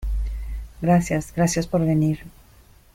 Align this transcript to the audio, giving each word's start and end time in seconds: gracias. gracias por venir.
gracias. 0.81 1.31
gracias 1.31 1.67
por 1.67 1.81
venir. 1.85 2.21